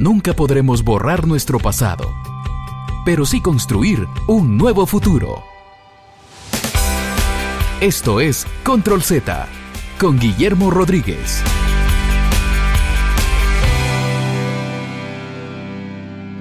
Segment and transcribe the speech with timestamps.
[0.00, 2.10] Nunca podremos borrar nuestro pasado,
[3.04, 5.42] pero sí construir un nuevo futuro.
[7.82, 9.46] Esto es Control Z
[9.98, 11.42] con Guillermo Rodríguez.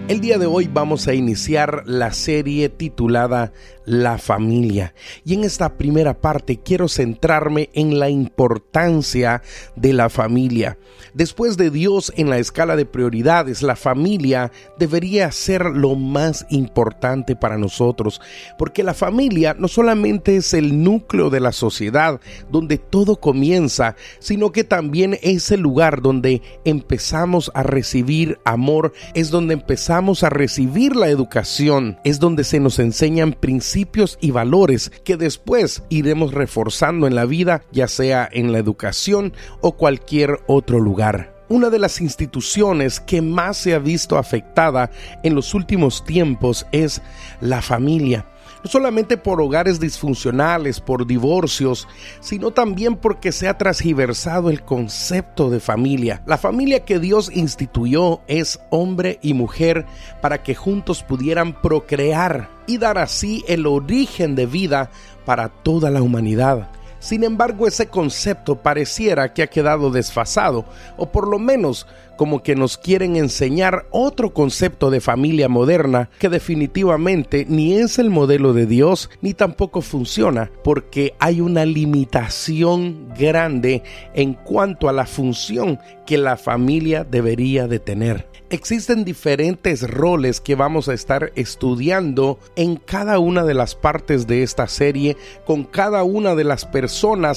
[0.09, 3.53] El día de hoy vamos a iniciar la serie titulada
[3.85, 4.95] La familia.
[5.23, 9.43] Y en esta primera parte quiero centrarme en la importancia
[9.75, 10.79] de la familia.
[11.13, 17.35] Después de Dios en la escala de prioridades, la familia debería ser lo más importante
[17.35, 18.19] para nosotros.
[18.57, 22.19] Porque la familia no solamente es el núcleo de la sociedad
[22.51, 29.29] donde todo comienza, sino que también es el lugar donde empezamos a recibir amor, es
[29.29, 35.17] donde empezamos a recibir la educación, es donde se nos enseñan principios y valores que
[35.17, 41.36] después iremos reforzando en la vida, ya sea en la educación o cualquier otro lugar.
[41.50, 44.89] Una de las instituciones que más se ha visto afectada
[45.22, 47.02] en los últimos tiempos es
[47.41, 48.25] la familia
[48.64, 51.88] no solamente por hogares disfuncionales, por divorcios,
[52.19, 56.22] sino también porque se ha transgiversado el concepto de familia.
[56.25, 59.86] La familia que Dios instituyó es hombre y mujer
[60.22, 64.91] para que juntos pudieran procrear y dar así el origen de vida
[65.25, 66.69] para toda la humanidad.
[67.00, 70.66] Sin embargo, ese concepto pareciera que ha quedado desfasado,
[70.97, 71.88] o por lo menos
[72.19, 78.09] como que nos quieren enseñar otro concepto de familia moderna que definitivamente ni es el
[78.09, 85.06] modelo de Dios ni tampoco funciona porque hay una limitación grande en cuanto a la
[85.06, 88.28] función que la familia debería de tener.
[88.50, 94.44] Existen diferentes roles que vamos a estar estudiando en cada una de las partes de
[94.44, 95.16] esta serie
[95.46, 96.88] con cada una de las personas